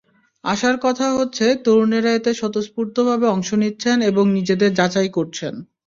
আশার 0.43 0.75
কথা 0.81 1.05
হচ্ছে 1.17 1.45
তরুণেরা 1.65 2.11
এতে 2.13 2.31
স্বতঃস্ফূর্তভাবে 2.33 3.25
অংশ 3.27 3.49
নিচ্ছেন 3.61 3.97
এবং 4.09 4.25
নিজেদের 4.37 4.71
যাচাই 4.73 5.09
করছেন। 5.09 5.53